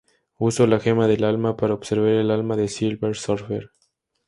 [0.39, 3.69] Usó la gema del alma para absorber el alma del Silver Surfer.